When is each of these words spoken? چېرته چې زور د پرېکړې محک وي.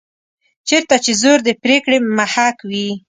چېرته 0.67 0.95
چې 1.03 1.11
زور 1.21 1.39
د 1.47 1.49
پرېکړې 1.63 1.97
محک 2.17 2.57
وي. 2.69 2.89